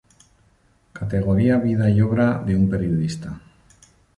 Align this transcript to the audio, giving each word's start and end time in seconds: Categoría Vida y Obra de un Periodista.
Categoría 0.93 1.57
Vida 1.59 1.87
y 1.91 2.01
Obra 2.01 2.41
de 2.43 2.55
un 2.55 2.67
Periodista. 2.71 3.39